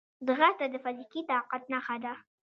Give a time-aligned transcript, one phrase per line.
[0.25, 2.13] ځغاسته د فزیکي طاقت نښه ده